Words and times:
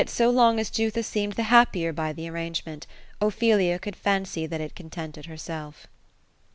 so 0.09 0.31
long 0.31 0.59
as 0.59 0.71
Jutha 0.71 1.03
seemed 1.03 1.33
the 1.33 1.43
happier 1.43 1.93
by 1.93 2.11
the 2.11 2.25
arrangement^ 2.25 2.85
Ophelia 3.21 3.77
could 3.77 3.95
fancy 3.95 4.47
that 4.47 4.59
it 4.59 4.73
contented 4.73 5.27
herself. 5.27 5.85